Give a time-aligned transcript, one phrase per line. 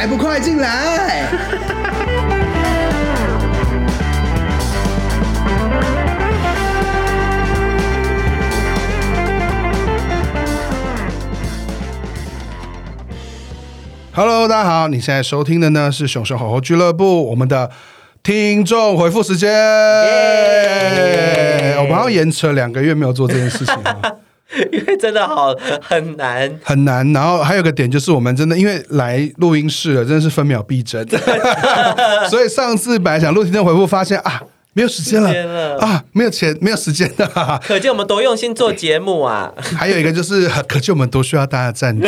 [0.00, 1.28] 还不快进来
[14.14, 17.70] ！Hello，大家好，你现在收听的呢是熊熊猴猴俱乐部，我们的
[18.22, 19.50] 听众回复时间。
[21.76, 23.74] 我们好像延迟了两个月没有做这件事情。
[24.72, 31.06] 因为真的好很难很难，然后还有个点就是我们真的因为来录音室了，真的是分秒必争，
[32.28, 39.52] 所以上次本来想录听众回复，发现啊没有时间了，了啊没有钱没有时间了， 可见我们多用心做节目啊！
[39.76, 42.06] 还有一个就是可见我们多需要大家赞助，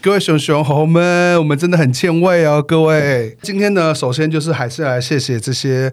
[0.00, 3.36] 各位熊熊猴们，我们真的很欠喂哦，各位。
[3.42, 5.92] 今天呢，首先就是还是来谢谢这些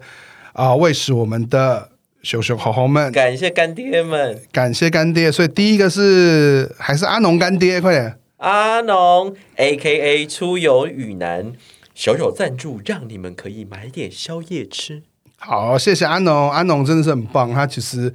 [0.52, 1.91] 啊喂食我们的。
[2.22, 5.30] 熊熊猴猴们，感谢干爹们，感谢干爹。
[5.30, 8.16] 所以第一个是还是阿农干爹，快点！
[8.36, 10.26] 阿农 A.K.A.
[10.26, 11.52] 出游与男
[11.94, 15.02] 小小赞助，让你们可以买点宵夜吃。
[15.36, 17.52] 好，谢谢阿农，阿农真的是很棒。
[17.52, 18.12] 他其实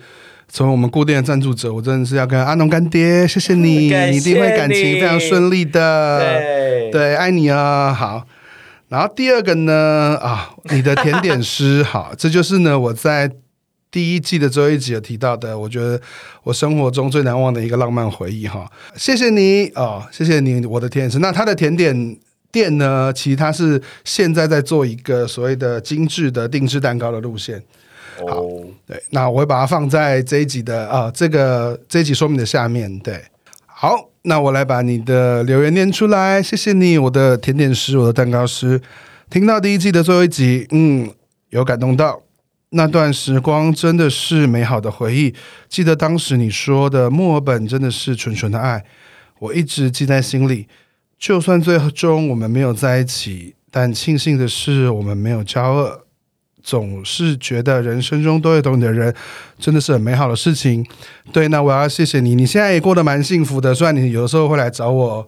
[0.51, 6.19] 成为我们固定的赞助者，我真的是要跟阿农干爹，谢谢你 一定会感情非常顺利的。
[6.19, 7.93] 对，对，爱你啊！
[7.93, 8.25] 好，
[8.87, 10.17] 然后第二个呢？
[10.21, 13.29] 啊，你的甜点师， 好，这就是呢，我在。
[13.97, 15.99] 第一季的最后一集有提到的，我觉得
[16.43, 21.17] 我生活中最难忘的一个浪漫回忆哈，谢谢你哦，谢谢你，我的甜点师。
[21.17, 22.15] 那他的甜点
[22.51, 27.59] 店呢，其实他是现在在做一个所谓的精致的定制蛋糕的路线。
[28.19, 28.45] 好，
[28.85, 32.99] 对，那我会把它放在这一集的啊、呃，这个这一集说明的下面。
[32.99, 33.19] 对，
[33.65, 38.79] 好，那我来把你的留言念出来，谢谢你，我的甜点师，我的蛋糕师。
[39.31, 41.09] 听到第一季的最后一集，嗯，
[41.49, 42.21] 有感动到。
[42.71, 45.33] 那段时光真的是美好的回忆。
[45.69, 48.83] 记得当时你说的墨尔本真的是纯纯的爱，
[49.39, 50.67] 我一直记在心里。
[51.17, 56.03] 就算最终我们没有在一起，但庆幸的是我们没有交恶。
[56.61, 59.15] 总是觉得人生中都有懂你的人，
[59.57, 60.85] 真的是很美好的事情。
[61.31, 62.35] 对，那我要谢谢你。
[62.35, 65.25] 你现在也过得蛮幸福的，虽然你有的时候会来找我。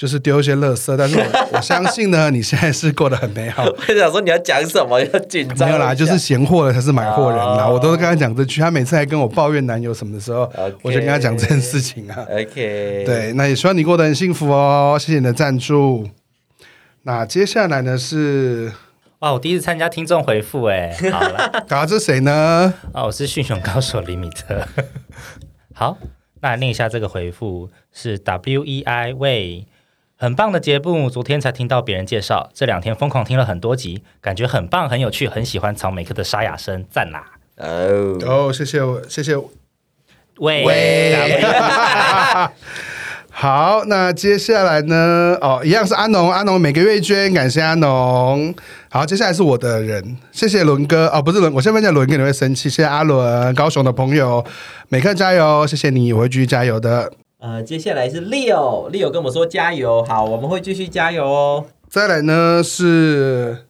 [0.00, 3.64] 就是丢一些垃圾，但是我， 我相信呢，你现在是过得很美好。
[3.64, 5.68] 我想说你要讲什么，要紧张。
[5.68, 7.64] 没有啦，就是嫌货的才是买货人啦。
[7.64, 7.74] Oh.
[7.74, 10.74] 我都是跟他讲这句，他每次还跟我抱怨男友什么的时候，Okay.
[10.80, 12.24] 我就跟他讲这件事情啊。
[12.30, 14.96] OK，对，那也希望你过得很幸福哦。
[14.98, 16.08] 谢谢你的赞助。
[17.02, 18.72] 那接下来呢是，
[19.18, 22.72] 哇，我第一次参加听众回复，哎， 好了，搞这谁呢？
[22.94, 24.66] 哦，我是驯熊高手李米特。
[25.76, 25.98] 好，
[26.40, 29.66] 那念一下这个回复是 W E I 喂。
[30.22, 37.24] 很棒的节目，昨天才听到别人介绍，这两天疯狂听了很多集，感觉很棒，很有趣，很喜欢曹美克的沙哑声，赞啦！
[37.56, 39.34] 哦哦，谢谢我，谢谢
[40.40, 41.42] 喂喂，
[43.32, 45.38] 好，那接下来呢？
[45.40, 48.54] 哦，一样是阿农，阿农每个月捐，感谢阿农。
[48.90, 52.68] 好，接下来是我的人，谢谢伦哥哦，不是伦，我先问一下伦哥，你会生气？
[52.68, 54.44] 谢谢阿伦，高雄的朋友，
[54.90, 57.10] 美克加油，谢谢你，我会继续加油的。
[57.40, 61.64] 呃，接下来是 Leo，Leo 跟我们说加油，好，我们会继续加油哦。
[61.88, 63.64] 再来呢是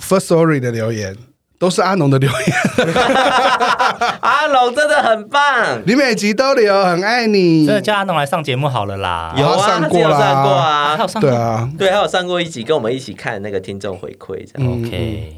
[0.00, 1.16] Firstory 的留言，
[1.60, 2.40] 都是阿农的留言。
[4.20, 7.66] 阿农真的很棒，你每集都留，很爱你。
[7.66, 9.32] 真的叫阿农来上节目好了啦。
[9.38, 15.36] 有啊，上过啦，上过啊，他有上过，对啊，对，他有上过一集，跟我们一起看那个听众回馈，这样、嗯、OK。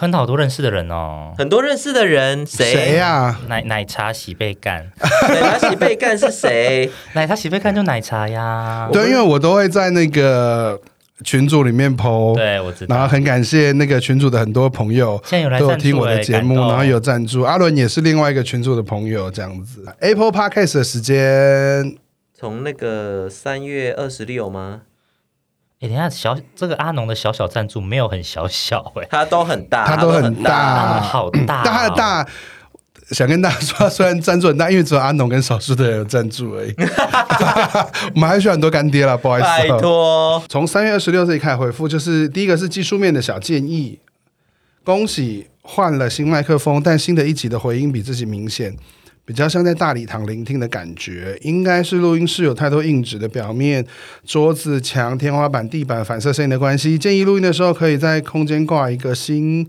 [0.00, 4.90] 看到好多认识的人哦，很多认识的人，谁谁呀、奶奶茶洗被干，
[5.28, 6.90] 奶茶洗被干是谁？
[7.12, 8.88] 奶茶洗被干就奶茶呀。
[8.90, 10.80] 对，因为我都会在那个
[11.22, 12.96] 群组里面 po，对，我知道。
[12.96, 17.42] 然后很感谢那个群组的很多朋友，现在有来都有听我的节目，然后有赞助。
[17.42, 19.84] 阿伦也是另外一个群组的朋友，这样子。
[20.00, 21.94] Apple Podcast 的时间，
[22.34, 24.80] 从那个三月二十六吗？
[25.80, 32.28] 哎，等下小这个阿农的小小赞助没有很小小哎，他都很大，他都很大，好大，但他的大，
[33.12, 36.74] 想跟大家说，虽然赞助很大，因为只有阿农跟少数的人有赞助而已。
[38.14, 40.42] 我们还需要很多干爹了，不好意思，拜托。
[40.48, 43.98] 从三月二十六这里开始回复，就是第一个是技术面的小建议。
[44.84, 48.76] 恭喜换了新麦克风，但新的一集的回音比自己明显。
[49.24, 53.86] 比较像在大礼堂聆听的感觉，应该是录音室有太多硬纸的表面，
[54.24, 56.98] 桌子、墙、天花板、地板反射声音的关系。
[56.98, 59.68] 建议录音的时候可以在空间挂一个新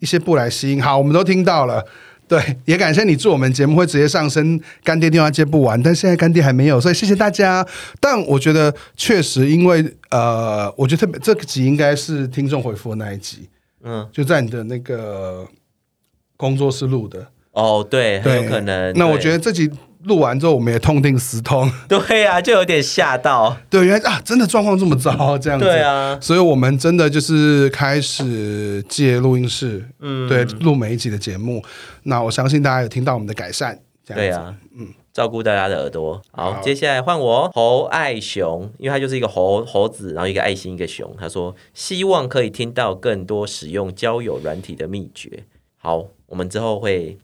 [0.00, 0.82] 一些布来吸音。
[0.82, 1.84] 好，我们都听到了。
[2.28, 7.66] 对，也感谢你祝我们节目会直接上升，干爹电话接不完，但现在干爹还没有，所以谢谢大家。
[8.00, 13.48] 但我觉得确实，因为呃，我觉得特别这个集应该是听众回复的那一集，
[13.82, 15.48] 嗯，就在你的那个
[16.36, 17.26] 工作室录的。
[17.58, 18.92] 哦，对，很有可能。
[18.94, 19.68] 那我觉得这集
[20.04, 21.68] 录完之后，我们也痛定思痛。
[21.88, 23.56] 对呀、啊，就有点吓到。
[23.68, 25.64] 对，原来啊，真的状况这么糟， 这样子。
[25.64, 31.60] 对啊，所以我们真的就是开始借录音室，嗯，对，录每一集的节目。
[32.04, 33.76] 那我相信大家有听到我们的改善。
[34.04, 34.28] 这样子。
[34.28, 36.22] 对啊，嗯，照顾大家的耳朵。
[36.30, 41.12] 好，好接下来换我侯爱熊，因为他就是一个猴猴子，然后一个爱心，一个熊。
[41.18, 45.42] 他说希望可以听到更多使用交友软体的秘诀。
[45.76, 47.18] 好，我们之后会。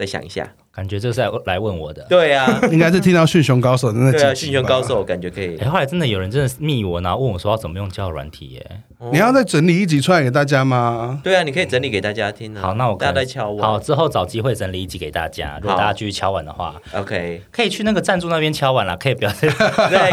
[0.00, 2.06] 再想一下，感觉这是来来问我的。
[2.08, 4.22] 对啊， 应该是听到驯熊高手的那几集。
[4.22, 5.58] 对啊，驯熊高手感觉可以。
[5.58, 8.80] 哎，后来真的有人真的密我，然后问我说要怎么用交友软体耶？
[9.12, 11.20] 你要再整理一集出来给大家吗？
[11.22, 12.62] 对啊，你可以整理给大家听啊。
[12.62, 13.68] 好，那我大家在敲碗。
[13.68, 15.58] 好，之后找机会整理一集给大家。
[15.60, 19.30] 如果大家继续敲碗的话，OK，可以去那个赞助那边敲碗了， 可以不要。
[19.32, 19.50] 对，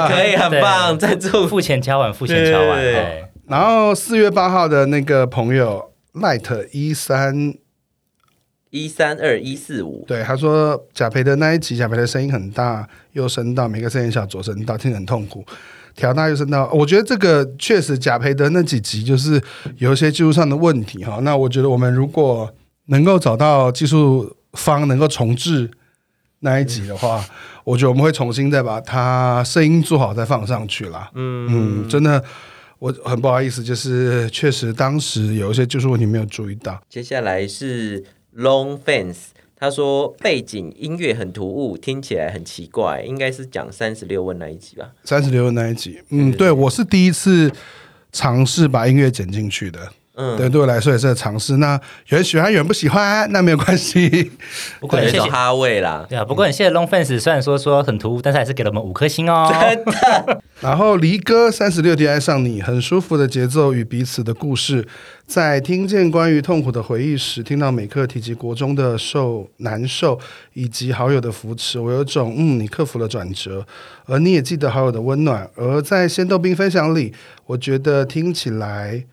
[0.10, 0.98] 可以，很棒。
[1.00, 2.82] 赞助付钱敲碗，付钱敲碗。
[2.82, 3.24] 对。
[3.48, 7.54] 然后四月八号的那个朋友 Light 一三。
[8.78, 15.44] 一三二一四五，对，他说贾培的那一集，贾培的声音很大，又声道，每个声音小，左声道，听得很痛苦，
[15.96, 16.70] 调大又声道。
[16.72, 19.42] 我觉得这个确实，贾培的那几集就是
[19.78, 21.20] 有一些技术上的问题哈。
[21.24, 22.54] 那我觉得我们如果
[22.86, 25.70] 能够找到技术方能够重置
[26.40, 27.30] 那一集的话，嗯、
[27.66, 31.10] 我觉得我们会重新再把它声音做好，再放上去啦。
[31.16, 32.24] 嗯嗯，真的，
[32.80, 36.80] 我很不好意思，就是确实当时有一些技术问题没有注意到。
[36.90, 38.04] 接下来是。
[38.38, 39.16] Long Fans，
[39.56, 44.92] 他说背景音乐很突兀，听起来很奇怪，应该是讲三十六问那一集吧？
[45.04, 47.52] 三十六问那一集，嗯，对，我是第一次
[48.12, 49.92] 尝试把音乐剪进去的。
[50.20, 51.58] 嗯，对，对我来说也是个尝试。
[51.58, 54.32] 那有人喜欢，有人不喜欢，那没有关系。
[54.80, 56.26] 不过谢谢哈味啦，对啊。
[56.26, 59.48] 不过很谢谢 Long Fence，虽然说说很突兀，但是还是给了我们五颗星哦。
[59.54, 60.42] 真的。
[60.60, 64.88] 然后离歌三十六天爱上你，很舒服的节奏与彼此的故事。
[65.28, 70.20] 在听见关于痛苦的回忆时，听到每克提及国中的受难受，
[70.54, 73.64] 以及好友的扶持，我有种嗯，你克服了转折，
[74.08, 75.48] 而你也记得好友的温暖。
[75.56, 77.14] 而在仙豆冰分享里，
[77.46, 79.04] 我觉得听起来。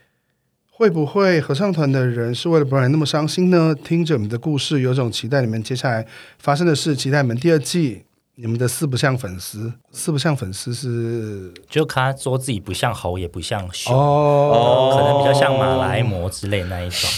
[0.77, 3.75] 会不会合唱团的人是为了不让你那么伤心呢？
[3.85, 6.05] 听着你们的故事，有种期待你们接下来
[6.39, 8.05] 发生的事，期待你们第二季。
[8.37, 17.09] 你们的四不像粉丝，四不像粉丝是就他说自己不像猴，也不像熊，哦，可能比较像马来貘之类那一种。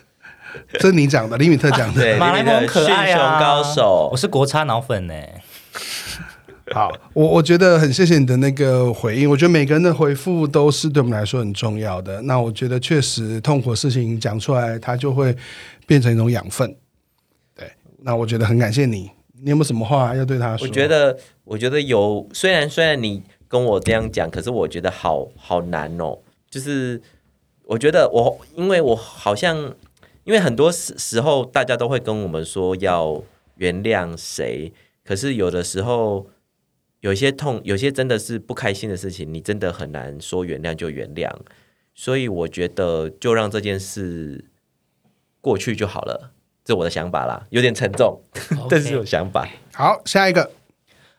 [0.80, 2.16] 这是你讲的，李米特讲的。
[2.16, 5.14] 马来貘可爱啊，高手，我是国差脑粉呢。
[6.74, 9.28] 好，我我觉得很谢谢你的那个回应。
[9.28, 12.22] 我觉得每个人的回复都是对我们来说很重要的。
[12.22, 15.36] 那我觉得确实痛苦的事情讲出来，它就会
[15.84, 16.72] 变成一种养分。
[17.56, 17.68] 对，
[18.02, 19.10] 那我觉得很感谢你。
[19.42, 20.64] 你有没有什么话要对他说？
[20.64, 22.24] 我觉得，我觉得有。
[22.32, 26.18] 虽然虽然你跟我这样讲，可是我觉得好好难哦。
[26.48, 27.02] 就是
[27.64, 29.74] 我觉得我，因为我好像，
[30.22, 33.20] 因为很多时时候大家都会跟我们说要
[33.56, 34.72] 原谅谁，
[35.04, 36.28] 可是有的时候。
[37.00, 41.30] 有些痛，有些真的是不开心的事情，你真的很难说原谅就原谅。
[41.94, 44.44] 所以我觉得就让这件事
[45.40, 46.32] 过去就好了，
[46.64, 48.20] 这是我的想法啦，有点沉重.
[48.70, 49.48] 但是有想法。
[49.74, 50.50] 好，下一个，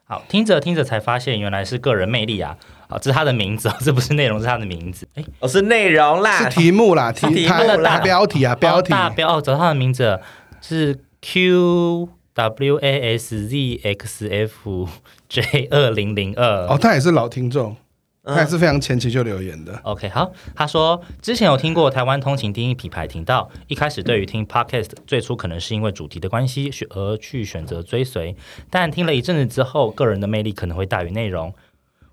[0.05, 2.57] 好，听着听着才发现原来是个人魅力啊！
[2.87, 5.07] 啊，这是他的名字，这不是内容，是他的名字。
[5.15, 10.19] 哎，哦，是内容啦，是题目啦，题题目的大标题啊，标题大标哦，找他的名字
[10.61, 12.09] 是 Q。
[12.41, 14.89] W A S Z X F
[15.29, 17.75] J 二零零二哦，他也是老听众，
[18.23, 19.79] 他也是非常前期就留言的。
[19.83, 28.35] OK，好，他说之前有听过台湾通勤第一品牌频道，一开始对于听 Podcast 最初可能是因为主题的关系而去选择追随，
[28.71, 31.53] 但听了一阵子之后，个人的魅力可能会大于内容。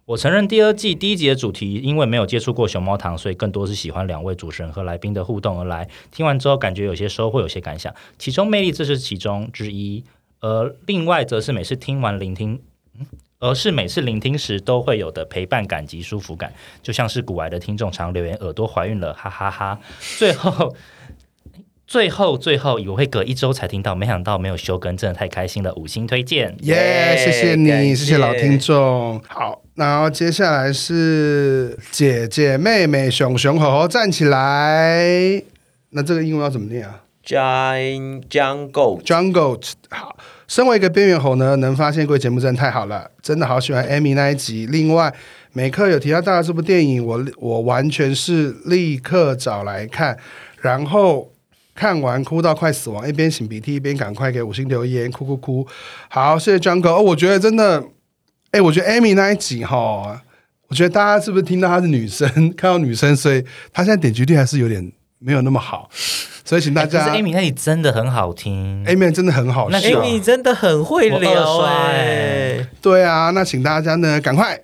[0.04, 5.87] 我承认第二季第一集的主题，因为没有接触过熊猫堂，所以更多是喜欢两位主持人和来宾的互动而来。
[6.11, 7.94] 听完之后，感觉有些收获，有些感想。
[8.18, 10.02] 其中魅力，这是其中之一。
[10.40, 12.61] 而另外，则是每次听完聆听，
[13.40, 16.52] 而是每次聆听时都会有的陪伴感及舒服感，
[16.83, 19.78] 就像是古来的听众常留言耳朵怀孕了，哈哈哈，
[20.18, 20.75] 最后，
[21.87, 25.73] 最后，最后，以为会隔一周才听到，没想到没有休更，真的太开心了。
[25.75, 29.21] 五星推荐，耶谢谢你，谢谢老听众。
[29.28, 29.62] 好。
[29.75, 35.40] 然后接下来是姐姐妹妹熊熊猴猴站起来。
[35.90, 40.16] 那这个英文要怎么念啊？Jungle Jungle 好，
[40.47, 44.66] 身为一个边缘猴呢，能发现贵节目真的太好了，真的好喜欢 Amy 那一集。
[44.66, 45.12] 另外，
[45.52, 50.16] 美克有提到大家这部电影，我我完全是立刻找来看，
[50.62, 51.30] 然后
[51.75, 55.66] 看完哭到快死亡，一边擤鼻涕一边赶快给五星留言，哭哭哭。
[56.08, 56.94] 好，谢谢 Jungle。
[56.94, 57.85] 哦，我觉得真的，
[58.52, 60.23] 哎，我觉得 Amy 那一集哈、
[60.68, 65.88] 我觉得大家是不是听到她是女生， 看到女生，所以她现在点击率还是有点没有那么好。
[66.44, 74.58] 所以请大家，欸、Amy 那里真的很好听，Amy 真的很好笑，Amy 真的很会聊哎、欸，对啊，那请大家呢赶快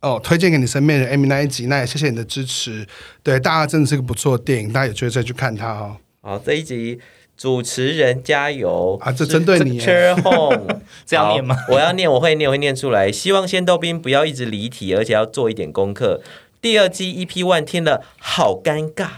[0.00, 2.86] 哦推荐给你身边的 Amy 那一集，那也谢谢你的支持，
[3.22, 5.96] 对大家真的是个不错的电影，大家有机会再去看它哦。
[6.20, 7.00] 好，这一集
[7.38, 11.56] 主持人加油啊，这针对你，Cheer Home，这样念吗？
[11.70, 13.10] 我要念，我会念，我会念出来。
[13.10, 16.20] 希望仙豆兵不要一直离题，而且要做一点功课。
[16.60, 19.08] 第二季 EP One 听了好尴尬。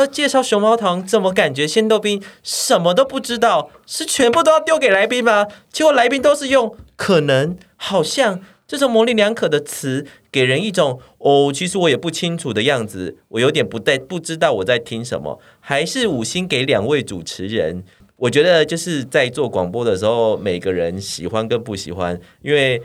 [0.00, 3.70] 要介绍熊猫糖，怎么感觉仙豆冰什么都不知道？
[3.86, 5.46] 是全部都要丢给来宾吗？
[5.70, 13.18] 结果来宾都是用可能、好像这种模棱两可的词，给人一种哦，其实我也不清楚的样子。
[13.28, 14.52] 我有点不带，不知道。
[14.54, 15.38] 我在听什么。
[15.60, 17.84] 还是五星给两位主持人。
[18.16, 22.82] 我觉得就是在做广播的时候，每个人喜欢跟不喜欢，因为。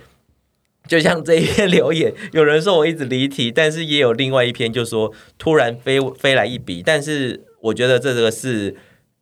[0.87, 8.75] 就像这一篇留言，有人说我一直离题，但是也有另外一篇就说突然飞飞来一笔，但是我觉得这个是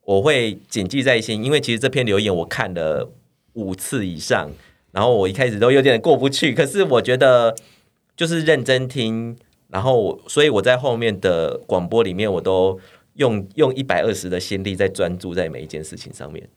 [0.03, 3.10] 我会谨记在心，因为其实这篇留言我看了
[3.53, 4.51] 五次以上，
[4.91, 7.55] 然后我一开始都有点过不去，可是我觉得
[8.17, 9.38] 就是认真听，
[9.70, 12.77] 然后所以我在后面的广播里面，我都
[13.15, 16.50] 用用一百二十的心力在专注在每一件事情上面。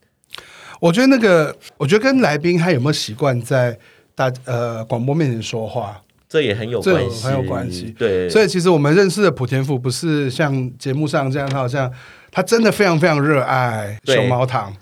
[0.81, 3.79] 我觉得那个，我觉得跟来宾他有没有习惯在。
[4.17, 7.91] 大呃，广播面前说话，这也很有关系，很有关系。
[7.91, 11.93] 对，所以其实我们认识的普田府不是像节目上这样，他好像
[12.31, 14.75] 他真的非常非常热爱熊猫堂。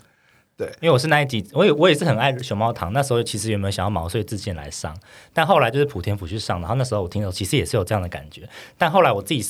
[0.56, 2.90] 对，因为我是那一集，我也我也是很爱熊猫堂。
[2.94, 4.96] 那时候其实有没有想要毛遂自荐来上？
[5.34, 8.48] 但后来就是普田府去上，然后那时候我听到其实也是有这样的感觉。
[8.78, 9.44] 但后来我自己。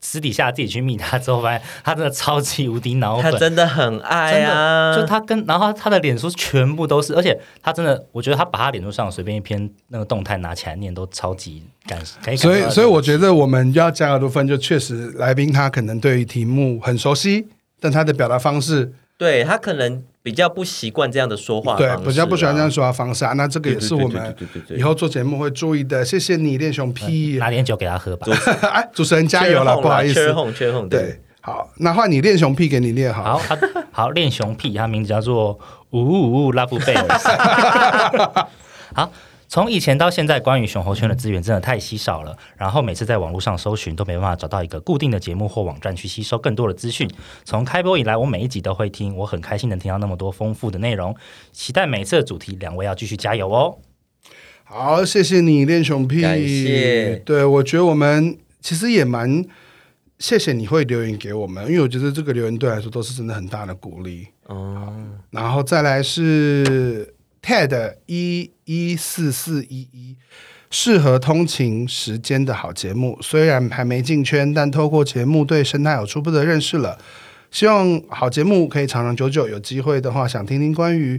[0.00, 4.96] 私底下自己去密他之后，发现他真的超级无敌脑 粉，他真的很爱啊！
[4.96, 11.98] 就他跟然后他的脸书全部都是，而且他真的，我觉得他把他脸书上随便一篇那个动态拿起来念，都超级感。
[12.36, 17.48] 所以，所以我觉得我们要加的部分，就确实来宾他可能对于题目很熟悉，
[17.80, 20.02] 但他的表达方式，对他可能。
[20.28, 23.32] 比较不习惯这样的说话，对，比较不喜欢这样说话方式啊。
[23.32, 24.36] 那这个也是我们
[24.76, 26.04] 以后做节目会注意的。
[26.04, 28.26] 谢谢你，练熊屁，拿点酒给他喝吧。
[28.70, 30.86] 哎， 主持人加油了，不好意思，缺哄缺哄。
[30.86, 33.38] 对，好，那换你练熊屁给你练好。
[33.38, 33.58] 好，
[33.90, 35.58] 好，练熊屁，他名字叫做
[35.92, 37.08] 呜呜呜拉布贝尔。
[38.94, 39.10] 好。
[39.48, 42.36] 从以前到现在，关于熊猴圈的资源真的太稀少了。
[42.58, 47.10] 然后每次在网络上搜寻，都没办法找到一个固定的节目或网站去吸收更多的资讯。
[47.44, 51.16] 从开播以来，我每一集都会听，我很开心能听到那么多丰富的内容。
[51.50, 53.78] 期待每次的主题，两位要继续加油哦！
[54.64, 57.16] 好，谢谢你练熊屁，感谢。
[57.24, 59.42] 对，我觉得我们其实也蛮
[60.18, 64.28] 谢谢你会留言给我们，因为我觉得这个留言对来说都是真的很大的鼓励。
[64.44, 64.92] 哦，
[65.30, 67.14] 然后再来是。
[67.48, 70.14] TED 一一四四一一，
[70.70, 73.18] 适合通勤时间的好节目。
[73.22, 76.98] 虽然还没进圈，但透过节目对生态有初步的认识了。
[77.50, 79.48] 希望好节目可以长长久久。
[79.48, 81.18] 有机会的话，想听听关于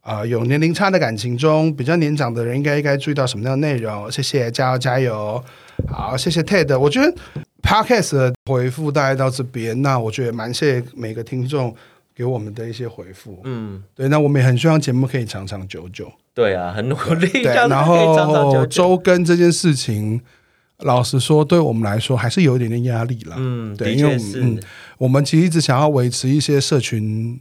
[0.00, 4.10] 啊、呃、有年龄差的感情中，比较年长的人应该应该注意到什么样的内容。
[4.10, 5.44] 谢谢，加油加油！
[5.86, 6.78] 好，谢谢 TED。
[6.78, 7.14] 我觉得
[7.60, 11.76] Podcast 的回复大概到这边，那我觉得蛮谢谢每个听众。
[12.14, 16.12] 给我们的一些回复，嗯，对，那我们也很希望节目可以长长久久。
[16.32, 17.26] 对啊，很努力。
[17.28, 20.20] 对，然后周更这件事情，
[20.78, 23.34] 老实说，对我们来说还是有一点点压力了。
[23.38, 24.60] 嗯，对，因为嗯，
[24.98, 27.40] 我们其实一直想要维持一些社群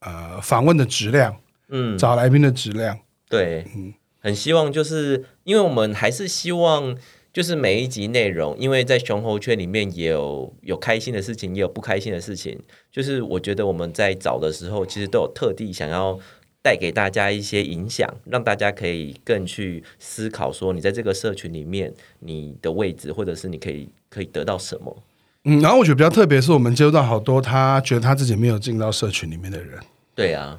[0.00, 1.36] 呃访问的质量，
[1.68, 2.98] 嗯，找来宾的质量。
[3.28, 6.96] 对，嗯，很希望就是因为我们还是希望。
[7.32, 12.58] 就是每一集内容，因为在熊猴圈里面也有有开心的事情，也有不开心的事情。
[12.90, 16.18] 就是我觉得我们在找的时候，其实都有特地想要
[16.60, 25.02] 带给大家一些影响，让大家可以更去思考，说你在这个社群里面你的位置，或者是你可以可以得到什么。
[25.44, 29.78] 嗯，然后我觉得比较特别是我们接触到好多他觉得他自己没有进到社群里面的人。
[30.14, 30.58] 对啊。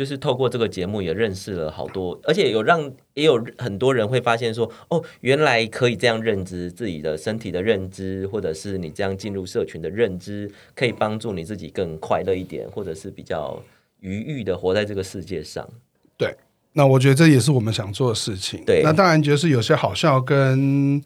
[0.00, 13.62] 就是透过这个节目也认识了好多，而且有让也有很多人会发现说，哦，原来可以这样认知自己的身体的认知，或者是你这样进入社群的认知，可以帮助你自己更快乐一点，或者是比较
[14.00, 15.68] 愉悦的活在这个世界上。
[16.16, 16.34] 对，
[16.72, 18.64] 那我觉得这也是我们想做的事情。
[18.64, 21.04] 对，那当然就是有些好笑跟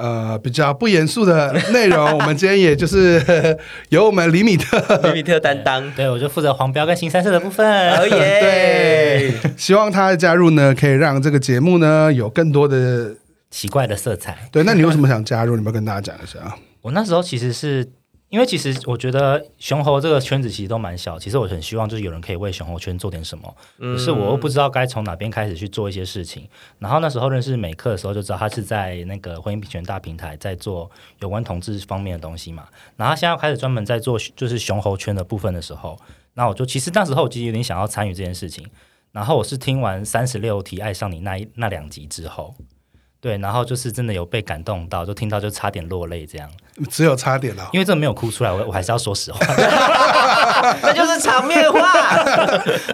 [0.00, 3.22] 呃比较不严肃的内容，我们今天也就是
[3.90, 7.64] 由我们李米特李米特担当，对，我就负责黄标跟新三色的部分。
[7.96, 9.30] 哦耶！
[9.44, 13.14] 对，希望他的加入呢，可以让这个节目呢有更多的
[13.50, 14.36] 奇怪的色彩。
[14.50, 15.56] 对，那你为什么想加入？
[15.56, 16.38] 你要跟大家讲一下。
[16.82, 17.86] 我那时候其实是。
[18.30, 26.48] 因为其实我觉得熊猴这个圈子其实都蛮小，其实我很希望就是有人可以为熊猴圈做点什么，可是我又不知道该从哪边开始去做一些事情。
[26.78, 32.68] 然后那时候认识美克的时候就知道他是在那个婚姻平权大平台在做有关同志方面的东西嘛。
[32.96, 35.98] 然后现在开始专门在做就是熊猴圈的部分的时候，
[36.34, 38.64] 那我就其实那时候我其实有点想要参与这件事情。
[39.10, 42.54] 然后我是听完三十六题爱上你那一那两集之后。
[43.20, 46.50] 对，然后就是真的有被感动到，就听到就差点落泪这样。
[46.90, 49.38] 只有差点了，因为这没有哭出来，我我还是要说实话，
[50.82, 51.80] 那就是场面话，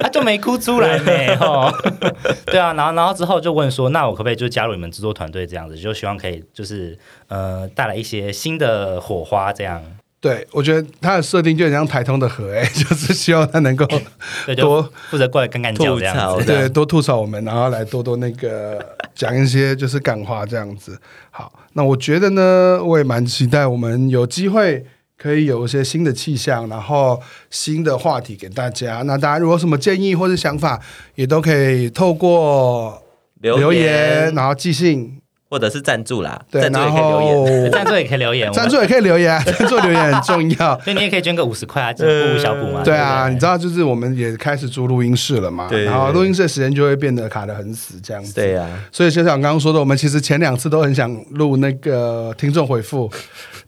[0.00, 1.12] 他 就没哭出来呢。
[1.40, 1.72] 哦，
[2.46, 9.80] 对啊，然后然后之后就问说，那我可不可以就加入你们制作团队这样子，就希望可以就是呃带来一些新的火花这样。
[10.26, 13.86] 对，我觉得他的设定就很像台通的河，哎， 就是希望他能够
[14.58, 20.98] 多负责过来干干叫这样子，对，多吐槽我们，然后来多多那个讲一些就是干话这样子。
[21.30, 24.84] 好，那我觉得呢，我也蛮期待我们有机会
[25.16, 29.02] 可以有一些新的气象，然后新的话题给大家。
[29.02, 30.80] 那大家如果有什么建议或者想法，
[31.14, 33.00] 也都可以透过
[33.40, 35.20] 留言，然后寄信。
[35.48, 42.82] 或者是赞助啦，对，赞助也可以留言， 赞助也可以留言，赞助也可以留言， 赞助留言很重要， 所以你也可以捐个五十块啊，补补小补嘛。
[42.82, 48.34] 对啊，你知道，就是我们也开始租录音室了嘛，然后录音室的时间就会变得卡的很死，这样子。
[48.34, 53.08] 对啊，所以就像刚刚说的，我们其实前两次都很想录那个听众回复，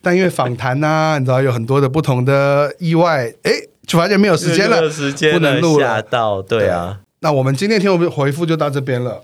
[0.02, 3.52] 但因为访谈呐，你知道有很多的不同的意外，哎，
[3.87, 4.82] 就发现没有时间了，
[5.32, 6.02] 不能录了。
[6.02, 9.23] 到对啊，那我们今天听众回复就到这边了。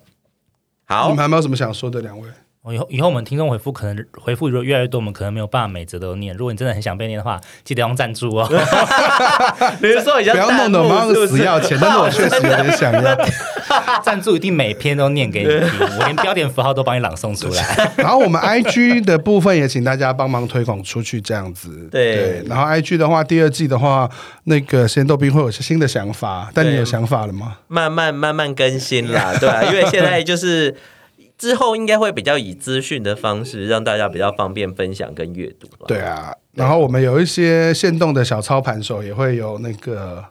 [0.86, 2.28] 好，你们还没有什么想说的，两位？
[2.72, 6.34] 以后以后我们听众回复可能回复如果越来越多，我们可能没有办法每则都念。
[6.34, 8.48] 如果你真的很想被念的话，记得用赞助哦。
[9.82, 13.16] 比如说，不要弄得我们死要钱，但是我确实有点想要。
[14.02, 17.90] 赞助一定每篇都念给你听，我连标点符号都帮你朗诵出来。
[17.96, 21.88] 然后我们 IG 的部分也请大家帮忙推广出去，这样子。
[21.90, 22.44] 对，对。
[22.46, 24.08] 然后 IG 的话，第二季的话，
[24.44, 27.58] 那个先豆冰会有些新的想法，但你有想法了吗？
[27.68, 30.74] 慢慢慢慢更新啦，对啊，因为现在就是。
[31.36, 35.68] 之后应该会比较以资讯的方式，让大家比较方便分享跟阅读。
[35.86, 40.24] 对啊，然后我们有一些限动的小操盘手，也会有那个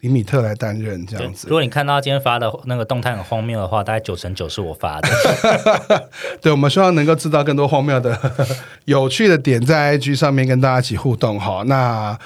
[0.00, 1.46] 李米特来担任这样子。
[1.48, 5.08] 如果你看到今天发的那个动态很荒谬的话，大概九成九是我发的。
[6.42, 8.18] 对，我们希望能够知道更多荒谬的、
[8.86, 11.38] 有趣的点，在 IG 上面跟大家一起互动。
[11.38, 12.18] 好，那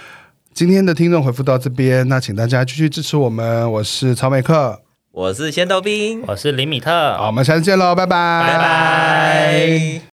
[0.54, 3.70] 今天的听众回复到这边，那请大家继续支持我们。
[3.72, 4.85] 我是曹美克。
[5.16, 10.15] 我是仙豆冰，我是林米特，好，我们下次见喽，拜拜，拜拜。